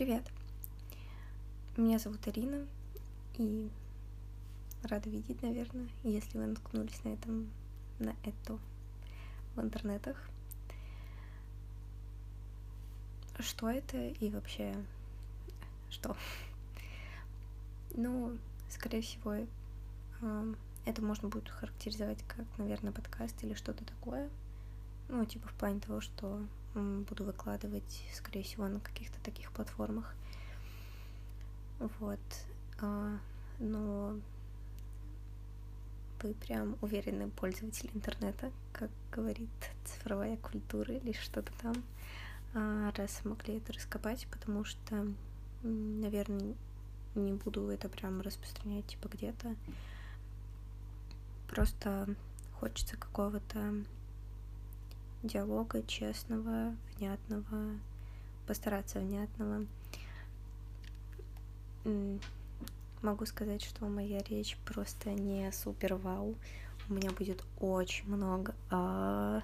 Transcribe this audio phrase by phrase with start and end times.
[0.00, 0.24] Привет!
[1.76, 2.66] Меня зовут Арина,
[3.34, 3.70] и
[4.82, 7.50] рада видеть, наверное, если вы наткнулись на этом,
[7.98, 8.58] на это
[9.56, 10.16] в интернетах.
[13.40, 14.74] Что это и вообще
[15.90, 16.16] что?
[17.94, 18.38] Ну,
[18.70, 19.34] скорее всего,
[20.86, 24.30] это можно будет характеризовать как, наверное, подкаст или что-то такое.
[25.08, 26.42] Ну, типа в плане того, что
[26.74, 30.14] буду выкладывать, скорее всего, на каких-то таких платформах.
[31.78, 32.20] Вот.
[32.80, 33.18] А,
[33.58, 34.18] но
[36.22, 39.48] вы прям уверенный пользователь интернета, как говорит
[39.84, 41.74] цифровая культура или что-то там,
[42.54, 45.06] а, раз смогли это раскопать, потому что,
[45.62, 46.54] наверное,
[47.14, 49.56] не буду это прям распространять типа где-то.
[51.48, 52.14] Просто
[52.60, 53.74] хочется какого-то
[55.22, 57.78] диалога честного, внятного,
[58.46, 59.66] постараться внятного.
[63.02, 66.36] Могу сказать, что моя речь просто не супер вау.
[66.88, 68.54] У меня будет очень много.
[68.70, 69.42] А...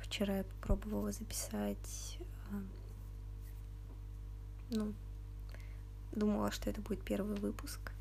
[0.00, 2.18] Вчера я попробовала записать.
[2.50, 2.62] А...
[4.70, 4.94] Ну,
[6.12, 7.92] думала, что это будет первый выпуск.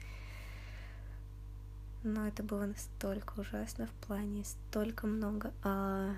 [2.04, 6.16] Но это было настолько ужасно в плане столько много а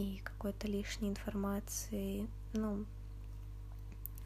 [0.00, 2.26] и какой-то лишней информации.
[2.54, 2.86] Ну,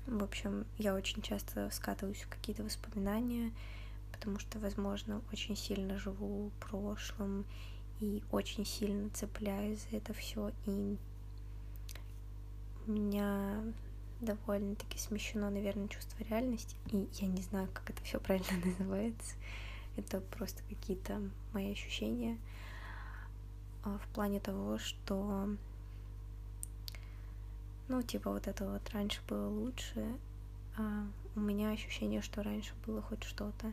[0.06, 3.52] в общем, я очень часто скатываюсь в какие-то воспоминания,
[4.12, 7.44] потому что, возможно, очень сильно живу прошлым
[8.00, 10.52] и очень сильно цепляюсь за это все.
[10.66, 10.96] И
[12.86, 13.60] у меня
[14.20, 16.76] довольно-таки смещено, наверное, чувство реальности.
[16.92, 19.34] И я не знаю, как это все правильно называется.
[19.96, 21.20] Это просто какие-то
[21.52, 22.38] мои ощущения.
[23.84, 25.48] А, в плане того, что
[27.88, 30.18] ну, типа вот это вот раньше было лучше,
[30.78, 33.72] а у меня ощущение, что раньше было хоть что-то.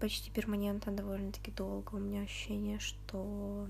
[0.00, 3.68] Почти перманентно довольно-таки долго у меня ощущение, что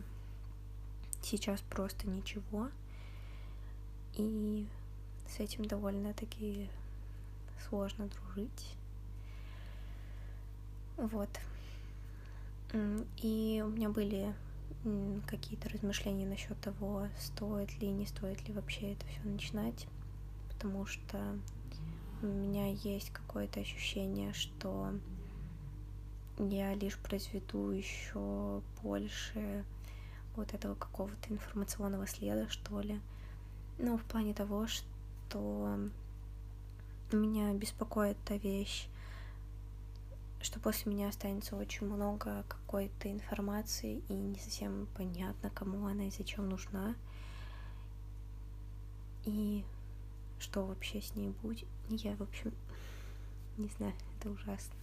[1.23, 2.71] сейчас просто ничего.
[4.17, 4.67] И
[5.29, 6.71] с этим довольно-таки
[7.69, 8.77] сложно дружить.
[10.97, 11.29] Вот.
[13.23, 14.35] И у меня были
[15.27, 19.87] какие-то размышления насчет того, стоит ли, не стоит ли вообще это все начинать,
[20.49, 21.39] потому что
[22.21, 24.93] у меня есть какое-то ощущение, что
[26.39, 29.65] я лишь произведу еще больше
[30.37, 33.01] вот этого какого-то информационного следа, что ли.
[33.79, 35.79] Ну, в плане того, что
[37.13, 38.89] меня беспокоит та вещь,
[40.45, 46.11] что после меня останется очень много какой-то информации, и не совсем понятно, кому она и
[46.11, 46.95] зачем нужна.
[49.25, 49.65] И
[50.39, 51.67] что вообще с ней будет.
[51.89, 52.53] Я, в общем,
[53.57, 54.75] не знаю, это ужасно.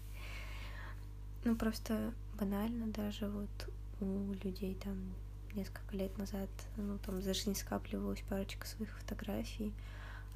[1.43, 5.13] Ну, просто банально даже вот у людей там
[5.53, 9.73] несколько лет назад, ну, там за жизнь скапливалась парочка своих фотографий,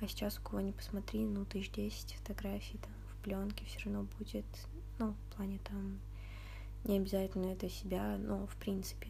[0.02, 4.06] а сейчас у кого не посмотри, ну, тысяч десять фотографий там в пленке все равно
[4.19, 4.46] будет
[5.00, 6.00] ну, в плане там,
[6.83, 9.09] не обязательно это себя, но в принципе.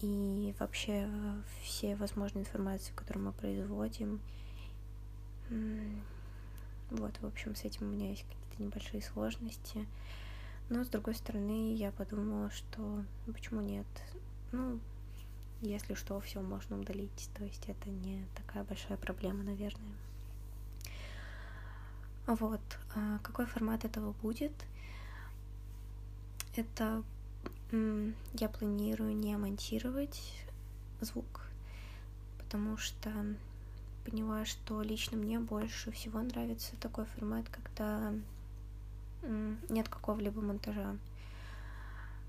[0.00, 1.08] И вообще
[1.62, 4.20] все возможные информации, которую мы производим,
[6.90, 9.86] вот, в общем, с этим у меня есть какие-то небольшие сложности.
[10.68, 13.86] Но, с другой стороны, я подумала, что почему нет?
[14.52, 14.80] Ну,
[15.60, 17.30] если что, все можно удалить.
[17.34, 19.94] То есть это не такая большая проблема, наверное.
[22.26, 22.60] Вот.
[22.94, 24.52] А какой формат этого будет?
[26.56, 27.02] Это
[27.70, 30.32] я планирую не монтировать
[31.00, 31.42] звук,
[32.38, 33.10] потому что
[34.04, 38.14] поняла, что лично мне больше всего нравится такой формат, когда
[39.68, 40.96] нет какого-либо монтажа.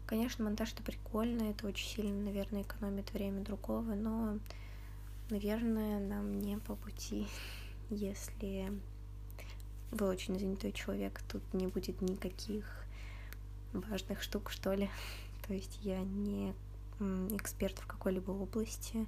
[0.06, 4.40] Конечно, монтаж это прикольно, это очень сильно, наверное, экономит время другого, но,
[5.30, 7.28] наверное, нам не по пути,
[7.90, 8.72] если
[9.92, 12.66] вы очень занятой человек, тут не будет никаких
[13.74, 14.90] важных штук, что ли.
[15.48, 16.54] То есть я не
[17.32, 19.06] эксперт в какой-либо области,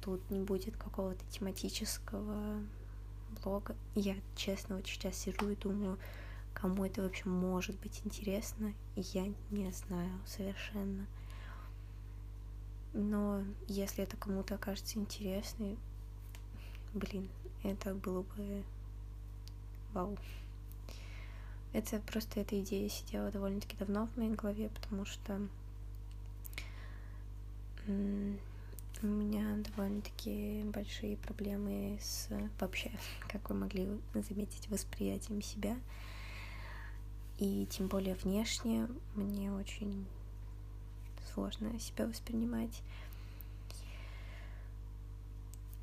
[0.00, 2.60] тут не будет какого-то тематического
[3.42, 3.76] блога.
[3.94, 5.98] Я, честно, вот сейчас сижу и думаю,
[6.54, 11.06] кому это вообще может быть интересно, я не знаю совершенно.
[12.94, 15.76] Но если это кому-то окажется интересным,
[16.94, 17.28] блин,
[17.62, 18.62] это было бы
[19.94, 20.18] вау.
[21.72, 25.40] Это просто эта идея сидела довольно-таки давно в моей голове, потому что
[27.86, 32.28] у меня довольно-таки большие проблемы с
[32.60, 32.90] вообще,
[33.28, 35.76] как вы могли заметить, восприятием себя.
[37.38, 40.06] И тем более внешне мне очень
[41.32, 42.82] сложно себя воспринимать.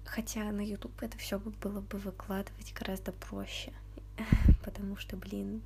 [0.06, 3.72] Хотя на YouTube это все было бы выкладывать гораздо проще,
[4.64, 5.62] потому что, блин,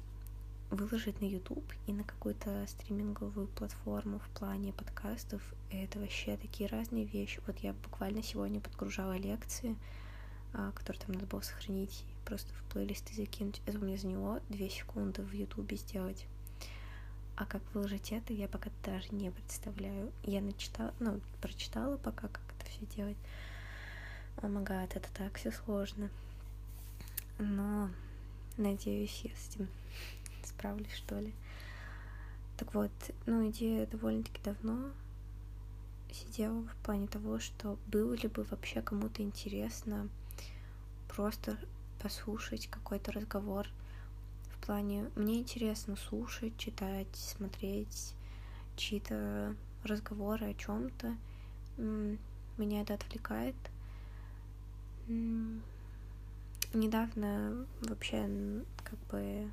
[0.71, 7.05] выложить на YouTube и на какую-то стриминговую платформу в плане подкастов это вообще такие разные
[7.05, 7.41] вещи.
[7.47, 9.75] Вот я буквально сегодня подгружала лекции,
[10.53, 13.61] а, которые там надо было сохранить просто в плейлисты закинуть.
[13.65, 16.25] Это меня заняло две секунды в Ютубе сделать.
[17.35, 20.11] А как выложить это, я пока даже не представляю.
[20.23, 23.17] Я начитала, ну, прочитала пока, как это все делать.
[24.37, 26.09] О магад, это так все сложно.
[27.37, 27.89] Но
[28.57, 29.67] надеюсь, я с этим
[30.43, 31.33] справлюсь, что ли.
[32.57, 32.91] Так вот,
[33.25, 34.91] ну, идея довольно-таки давно
[36.11, 40.09] сидела в плане того, что было ли бы вообще кому-то интересно
[41.09, 41.57] просто
[42.01, 43.67] послушать какой-то разговор
[44.49, 48.15] в плане мне интересно слушать, читать, смотреть
[48.77, 51.15] чьи-то разговоры о чем-то.
[51.77, 53.55] Меня это отвлекает.
[56.75, 58.29] Недавно вообще
[58.83, 59.49] как бы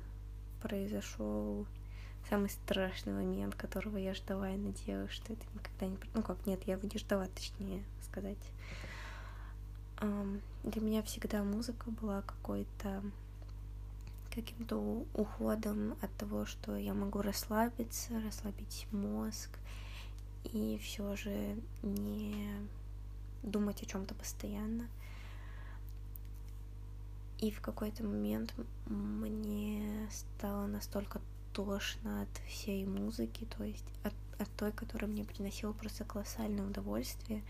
[0.61, 1.65] произошел
[2.29, 5.97] самый страшный момент, которого я ждала и надеялась, что это никогда не...
[6.13, 8.37] Ну как, нет, я его не ждала, точнее сказать.
[10.01, 13.01] Для меня всегда музыка была какой-то
[14.35, 19.49] каким-то уходом от того, что я могу расслабиться, расслабить мозг
[20.43, 22.49] и все же не
[23.43, 24.89] думать о чем-то постоянно.
[27.43, 28.55] И в какой-то момент
[28.85, 31.19] мне стало настолько
[31.51, 37.43] тошно от всей музыки, то есть от, от той, которая мне приносила просто колоссальное удовольствие.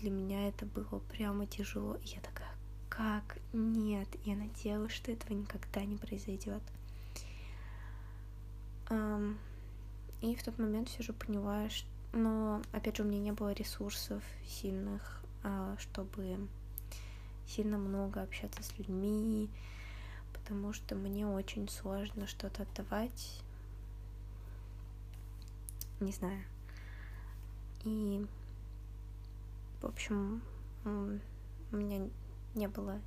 [0.00, 1.98] Для меня это было прямо тяжело.
[2.02, 2.50] И я такая,
[2.88, 3.38] как?
[3.52, 6.62] Нет, я надеялась, что этого никогда не произойдет.
[8.90, 11.86] И в тот момент все же поняла, что...
[12.12, 16.48] Но, опять же, у меня не было ресурсов сильных, а, чтобы
[17.50, 19.50] сильно много общаться с людьми,
[20.32, 23.42] потому что мне очень сложно что-то отдавать.
[25.98, 26.42] Не знаю.
[27.84, 28.24] И,
[29.80, 30.42] в общем,
[30.84, 32.08] у меня
[32.54, 33.00] не было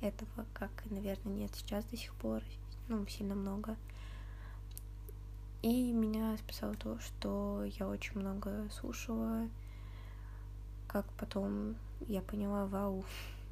[0.00, 2.42] этого, как, наверное, нет сейчас до сих пор,
[2.88, 3.76] ну, сильно много.
[5.62, 9.48] И меня спасало то, что я очень много слушала,
[10.88, 11.76] как потом
[12.08, 13.04] я поняла, вау,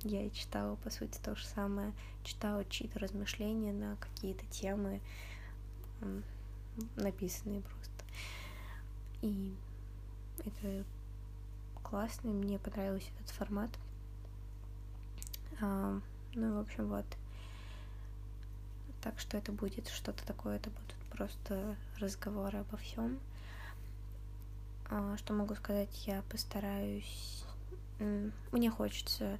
[0.02, 1.93] я читала, по сути, то же самое.
[2.25, 5.00] Читала чьи-то размышления на какие-то темы,
[6.97, 8.05] написанные просто.
[9.23, 9.55] И
[10.38, 10.85] это
[11.82, 13.70] классно, мне понравился этот формат.
[15.61, 16.00] А,
[16.35, 17.05] ну, в общем, вот.
[19.03, 23.19] Так что это будет что-то такое, это будут просто разговоры обо всем.
[24.88, 27.44] А, что могу сказать, я постараюсь.
[28.53, 29.38] Мне хочется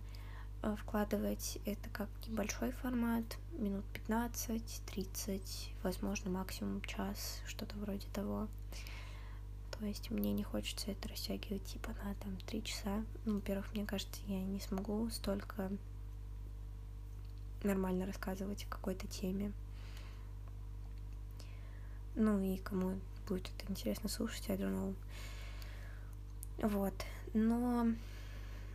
[0.63, 5.41] вкладывать это как небольшой формат, минут 15-30,
[5.83, 8.49] возможно, максимум час, что-то вроде того.
[9.79, 13.03] То есть мне не хочется это растягивать типа на там три часа.
[13.25, 15.71] Ну, во-первых, мне кажется, я не смогу столько
[17.63, 19.53] нормально рассказывать о какой-то теме.
[22.15, 24.95] Ну и кому будет это интересно слушать, я думаю.
[26.59, 26.95] Вот.
[27.33, 27.87] Но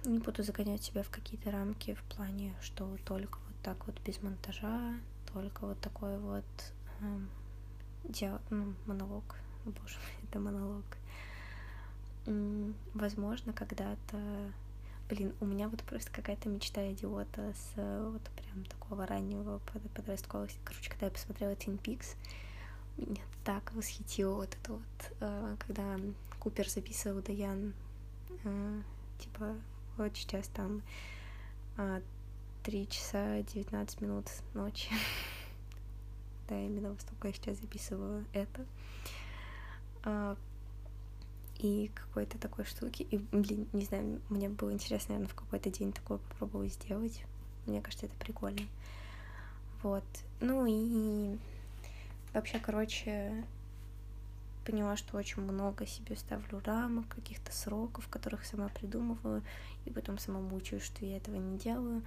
[0.06, 4.22] не буду загонять себя в какие-то рамки в плане, что только вот так вот без
[4.22, 4.96] монтажа,
[5.34, 6.46] только вот такой вот
[7.02, 7.20] э,
[8.04, 8.40] диа...
[8.50, 9.36] ну, монолог.
[9.66, 10.86] Боже мой, это монолог.
[12.94, 14.18] Возможно, когда-то
[15.08, 19.60] Блин, у меня вот просто какая-то мечта идиота с вот прям такого раннего
[19.94, 20.50] подросткового...
[20.64, 22.16] Короче, когда я посмотрела Twin Peaks,
[22.98, 26.00] меня так восхитило вот это вот, э, когда
[26.40, 27.76] Купер записывал Даян,
[28.46, 28.82] э,
[29.20, 29.56] типа,
[29.98, 30.82] вот сейчас там
[31.78, 32.02] а,
[32.64, 34.90] 3 часа 19 минут ночи.
[36.50, 38.66] да, именно во столько я сейчас записываю это.
[40.04, 40.38] А,
[41.58, 43.04] и какой-то такой штуки.
[43.04, 47.24] И, блин, не знаю, мне было интересно, наверное, в какой-то день такое попробовать сделать.
[47.66, 48.68] Мне кажется, это прикольно.
[49.82, 50.04] Вот.
[50.42, 51.38] Ну и
[52.34, 53.46] вообще, короче,
[54.66, 59.44] поняла, что очень много себе ставлю рамок, каких-то сроков, которых сама придумываю,
[59.86, 62.04] и потом сама мучаю, что я этого не делаю.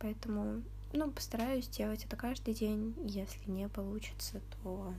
[0.00, 0.62] Поэтому,
[0.92, 2.94] ну, постараюсь делать это каждый день.
[3.04, 4.94] Если не получится, то,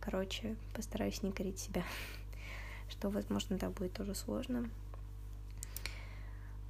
[0.00, 1.84] короче, постараюсь не корить себя,
[2.88, 4.68] что, возможно, да, будет тоже сложно.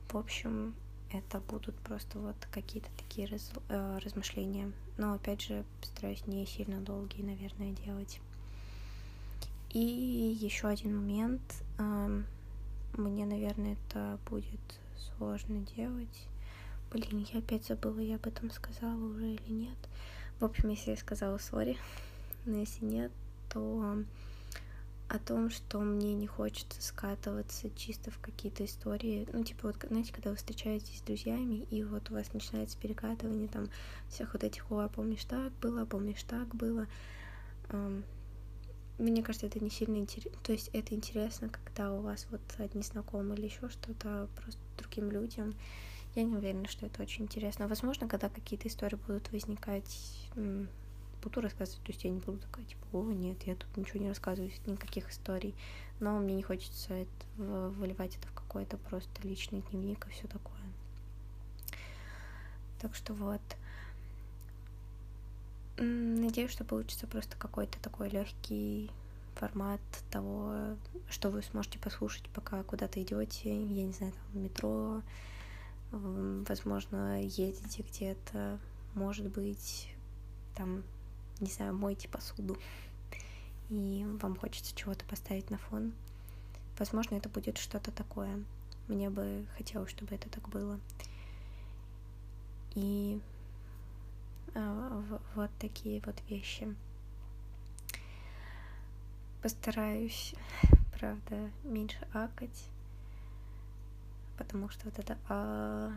[0.08, 0.74] В общем,
[1.12, 4.72] это будут просто вот какие-то такие раз, э, размышления.
[4.96, 8.20] Но опять же, постараюсь не сильно долгие, наверное, делать.
[9.70, 11.42] И еще один момент.
[11.78, 12.22] Э,
[12.94, 14.60] мне, наверное, это будет
[14.96, 16.28] сложно делать.
[16.90, 19.78] Блин, я опять забыла, я об этом сказала уже или нет.
[20.40, 21.76] В общем, если я сказала сори,
[22.44, 23.12] но если нет,
[23.52, 24.04] то
[25.08, 29.28] о том, что мне не хочется скатываться чисто в какие-то истории.
[29.32, 33.48] Ну, типа, вот, знаете, когда вы встречаетесь с друзьями, и вот у вас начинается перекатывание
[33.48, 33.68] там
[34.08, 36.86] всех вот этих, о, а помнишь так было, помнишь так было.
[38.98, 40.38] Мне кажется, это не сильно интересно.
[40.42, 45.10] То есть это интересно, когда у вас вот одни знакомые или еще что-то просто другим
[45.10, 45.54] людям.
[46.14, 47.68] Я не уверена, что это очень интересно.
[47.68, 50.28] Возможно, когда какие-то истории будут возникать
[51.22, 54.08] буду рассказывать, то есть я не буду такая, типа, о, нет, я тут ничего не
[54.08, 55.54] рассказываю, никаких историй,
[55.98, 60.60] но мне не хочется это, выливать это в какой-то просто личный дневник и все такое.
[62.80, 63.40] Так что вот.
[65.78, 68.90] Надеюсь, что получится просто какой-то такой легкий
[69.34, 69.80] формат
[70.10, 70.76] того,
[71.10, 75.02] что вы сможете послушать, пока куда-то идете, я не знаю, там, в метро,
[75.90, 78.58] возможно, едете где-то,
[78.94, 79.94] может быть,
[80.54, 80.82] там
[81.40, 82.56] не знаю, мойте посуду,
[83.68, 85.92] и вам хочется чего-то поставить на фон.
[86.78, 88.42] Возможно, это будет что-то такое.
[88.88, 90.80] Мне бы хотелось, чтобы это так было.
[92.74, 93.20] И
[95.34, 96.74] вот такие вот вещи.
[99.42, 100.34] Постараюсь,
[100.98, 102.68] правда, меньше акать,
[104.36, 105.92] потому что вот это а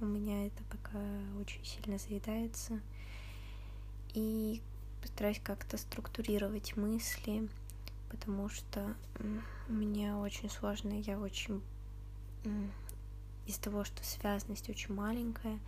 [0.00, 0.98] у меня это пока
[1.38, 2.80] очень сильно заедается
[4.14, 4.62] и
[5.02, 7.48] постараюсь как-то структурировать мысли,
[8.08, 8.94] потому что
[9.68, 11.62] мне очень сложно, я очень
[13.46, 15.58] из того, что связанность очень маленькая,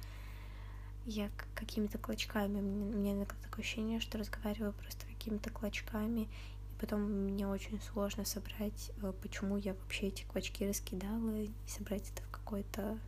[1.07, 7.47] я какими-то клочками, меня иногда такое ощущение, что разговариваю просто какими-то клочками, и потом мне
[7.47, 12.99] очень сложно собрать, э, почему я вообще эти клочки раскидала, и собрать это в какой-то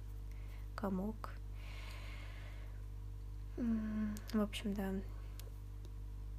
[0.74, 1.30] комок.
[3.56, 4.92] В общем, да,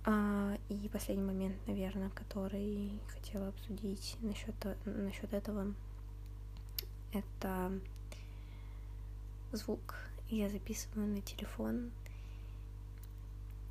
[0.07, 4.53] а, и последний момент, наверное, который хотела обсудить насчет,
[4.85, 5.73] насчет этого,
[7.11, 7.71] это
[9.51, 9.95] звук.
[10.29, 11.91] Я записываю на телефон,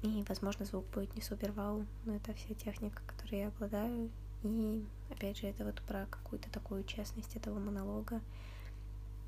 [0.03, 4.11] и, возможно, звук будет не супер вау, но это вся техника, которой я обладаю.
[4.43, 8.21] И, опять же, это вот про какую-то такую честность этого монолога,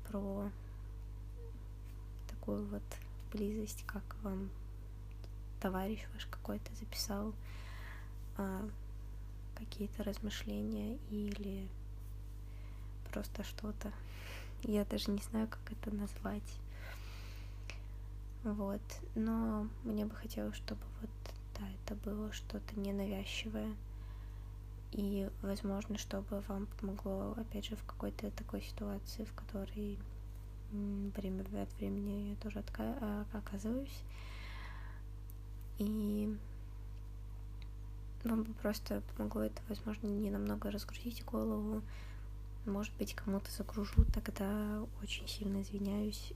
[0.07, 0.51] про
[2.29, 2.83] такую вот
[3.33, 4.51] близость, как вам
[5.59, 7.33] товарищ ваш какой-то записал
[8.37, 8.69] а,
[9.55, 11.67] какие-то размышления или
[13.11, 13.91] просто что-то.
[14.61, 16.59] Я даже не знаю, как это назвать.
[18.53, 18.81] Вот.
[19.15, 21.09] Но мне бы хотелось, чтобы вот,
[21.59, 23.75] да, это было что-то ненавязчивое.
[24.93, 29.99] И, возможно, чтобы вам помогло, опять же, в какой-то такой ситуации, в которой
[30.71, 34.03] время от времени я тоже а, оказываюсь,
[35.77, 36.35] и
[38.23, 41.81] вам бы просто помогло это, возможно, не намного разгрузить голову.
[42.65, 46.33] Может быть, кому-то загружу, тогда очень сильно извиняюсь.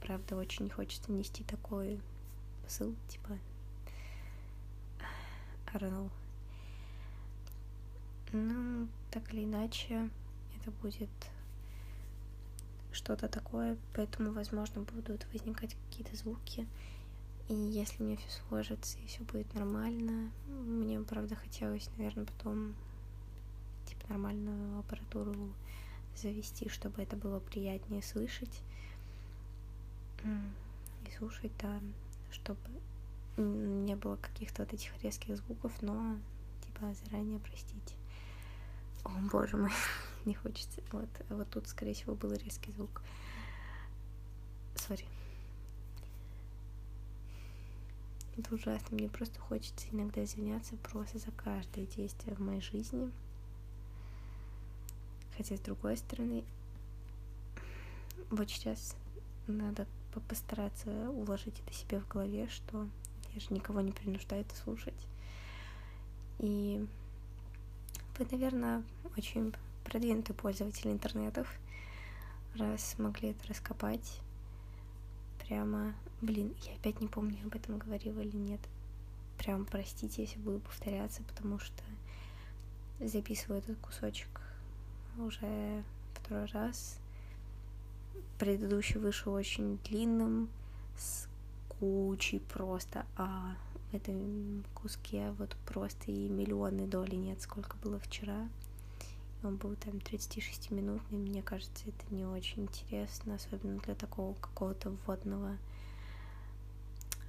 [0.00, 2.00] Правда, очень хочется нести такой
[2.64, 3.38] посыл, типа
[5.74, 6.10] know.
[8.32, 10.10] Ну, так или иначе,
[10.60, 11.08] это будет
[12.92, 16.66] что-то такое, поэтому, возможно, будут возникать какие-то звуки,
[17.48, 22.74] и если мне все сложится и все будет нормально, мне, правда, хотелось, наверное, потом
[23.86, 25.54] типа нормальную аппаратуру
[26.14, 28.60] завести, чтобы это было приятнее слышать
[30.24, 31.80] и слушать, да,
[32.30, 32.60] чтобы
[33.36, 36.16] не было каких-то вот этих резких звуков, но
[36.64, 37.94] типа заранее простите.
[39.04, 39.70] О, боже мой,
[40.24, 40.80] не хочется.
[40.92, 43.02] Вот, вот тут, скорее всего, был резкий звук.
[44.74, 45.06] Сори.
[48.36, 48.96] Это ужасно.
[48.96, 53.10] Мне просто хочется иногда извиняться просто за каждое действие в моей жизни.
[55.36, 56.44] Хотя, с другой стороны,
[58.30, 58.96] вот сейчас
[59.46, 59.86] надо
[60.20, 62.88] постараться уложить это себе в голове, что
[63.34, 65.06] я же никого не принуждаю это слушать.
[66.38, 66.86] И
[68.18, 68.82] вы, наверное,
[69.16, 71.48] очень продвинутый пользователь интернетов,
[72.54, 74.20] раз смогли это раскопать
[75.38, 78.60] прямо Блин, я опять не помню, об этом говорила или нет.
[79.38, 81.84] Прям простите, если буду повторяться, потому что
[82.98, 84.40] записываю этот кусочек
[85.16, 85.84] уже
[86.14, 86.98] второй раз.
[88.38, 90.48] Предыдущий вышел очень длинным,
[90.96, 91.28] с
[91.68, 93.56] кучей просто, а
[93.90, 98.48] в этом куске вот просто и миллионы доли нет, сколько было вчера.
[99.42, 105.56] Он был там 36-минутный, мне кажется, это не очень интересно, особенно для такого какого-то вводного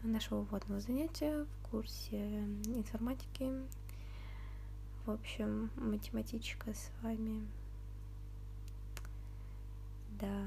[0.03, 3.51] нашего вводного занятия в курсе информатики.
[5.05, 7.45] В общем, математичка с вами.
[10.19, 10.45] Да.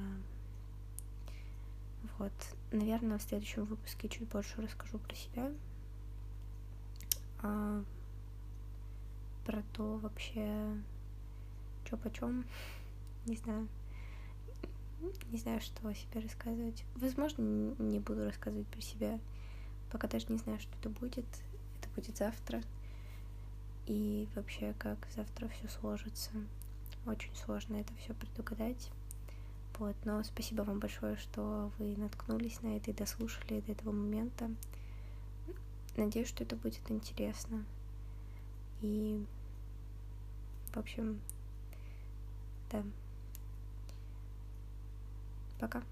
[2.18, 2.32] Вот.
[2.70, 5.52] Наверное, в следующем выпуске чуть больше расскажу про себя.
[7.40, 7.82] А,
[9.44, 10.76] про то вообще,
[11.84, 12.44] что почем.
[13.26, 13.68] Не знаю.
[15.30, 16.84] Не знаю, что о себе рассказывать.
[16.94, 17.42] Возможно,
[17.78, 19.18] не буду рассказывать про себя.
[19.90, 21.26] Пока даже не знаю, что это будет.
[21.80, 22.62] Это будет завтра.
[23.86, 26.30] И вообще, как завтра все сложится.
[27.04, 28.90] Очень сложно это все предугадать.
[29.82, 34.48] Вот, но спасибо вам большое, что вы наткнулись на это и дослушали до этого момента.
[35.96, 37.64] Надеюсь, что это будет интересно.
[38.80, 39.26] И,
[40.72, 41.18] в общем,
[42.70, 42.84] да.
[45.58, 45.82] Пока.